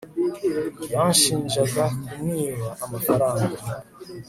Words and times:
yanshinjaga 0.91 1.83
kumwiba 2.09 2.67
amafaranga 2.85 3.57